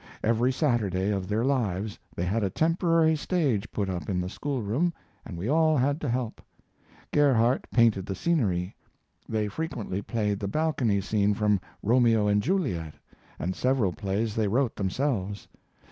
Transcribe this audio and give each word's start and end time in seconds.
Every 0.23 0.51
Saturday 0.51 1.11
of 1.11 1.27
their 1.27 1.45
lives 1.45 1.99
they 2.15 2.25
had 2.25 2.43
a 2.43 2.49
temporary 2.49 3.15
stage 3.15 3.71
put 3.71 3.87
up 3.87 4.09
in 4.09 4.19
the 4.19 4.29
school 4.29 4.63
room 4.63 4.95
and 5.27 5.37
we 5.37 5.47
all 5.47 5.77
had 5.77 6.01
to 6.01 6.09
help. 6.09 6.41
Gerhardt 7.13 7.67
painted 7.69 8.07
the 8.07 8.15
scenery. 8.15 8.75
They 9.29 9.47
frequently 9.47 10.01
played 10.01 10.39
the 10.39 10.47
balcony 10.47 11.01
scene 11.01 11.35
from 11.35 11.61
"Romeo 11.83 12.25
and 12.27 12.41
Juliet" 12.41 12.95
and 13.37 13.55
several 13.55 13.93
plays 13.93 14.33
they 14.35 14.47
wrote 14.47 14.75
themselves. 14.75 15.47